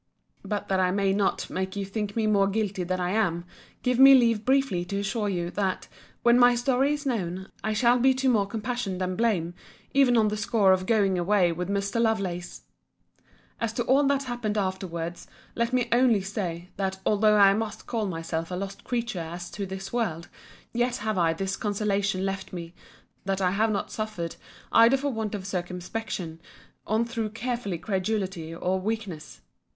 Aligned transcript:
But 0.43 0.67
that 0.69 0.79
I 0.79 0.89
may 0.89 1.13
not 1.13 1.47
make 1.47 1.75
you 1.75 1.85
think 1.85 2.15
me 2.15 2.25
more 2.25 2.47
guilty 2.47 2.83
than 2.83 2.99
I 2.99 3.11
am, 3.11 3.45
give 3.83 3.99
me 3.99 4.15
leave 4.15 4.43
briefly 4.45 4.83
to 4.85 4.97
assure 4.97 5.29
you, 5.29 5.51
that, 5.51 5.87
when 6.23 6.39
my 6.39 6.55
story 6.55 6.93
is 6.95 7.05
known, 7.05 7.51
I 7.63 7.73
shall 7.73 7.99
be 7.99 8.15
to 8.15 8.27
more 8.27 8.47
compassion 8.47 8.97
than 8.97 9.15
blame, 9.15 9.53
even 9.93 10.17
on 10.17 10.29
the 10.29 10.37
score 10.37 10.71
of 10.73 10.87
going 10.87 11.19
away 11.19 11.51
with 11.51 11.69
Mr. 11.69 12.01
Lovelace. 12.01 12.63
As 13.59 13.73
to 13.73 13.83
all 13.83 14.01
that 14.05 14.23
happened 14.23 14.57
afterwards, 14.57 15.27
let 15.53 15.71
me 15.71 15.87
only 15.91 16.21
say, 16.23 16.69
that 16.77 16.97
although 17.05 17.37
I 17.37 17.53
must 17.53 17.85
call 17.85 18.07
myself 18.07 18.49
a 18.49 18.55
lost 18.55 18.83
creature 18.83 19.19
as 19.19 19.51
to 19.51 19.67
this 19.67 19.93
world, 19.93 20.29
yet 20.73 20.95
have 20.95 21.19
I 21.19 21.33
this 21.33 21.55
consolation 21.55 22.25
left 22.25 22.51
me, 22.51 22.73
that 23.25 23.39
I 23.39 23.51
have 23.51 23.69
not 23.69 23.91
suffered 23.91 24.35
either 24.71 24.97
for 24.97 25.09
want 25.13 25.35
of 25.35 25.45
circumspection, 25.45 26.41
or 26.87 27.05
through 27.05 27.29
careful 27.29 27.77
credulity 27.77 28.51
or 28.55 28.79
weakness. 28.79 29.41